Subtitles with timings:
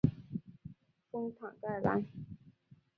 [1.11, 2.03] 丰坦盖兰。